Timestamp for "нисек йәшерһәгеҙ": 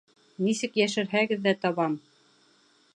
0.47-1.45